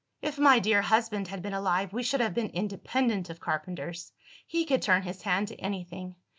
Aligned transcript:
"If 0.19 0.39
my 0.39 0.57
dear 0.57 0.81
husband 0.81 1.27
had 1.27 1.43
been 1.43 1.53
alive, 1.53 1.93
we 1.93 2.01
should 2.01 2.21
have 2.21 2.33
been 2.33 2.49
independent 2.49 3.29
of 3.29 3.39
carpenters; 3.39 4.11
he 4.47 4.65
could 4.65 4.81
turn 4.81 5.03
his 5.03 5.21
hand 5.21 5.47
to 5.49 5.57
anything. 5.61 6.15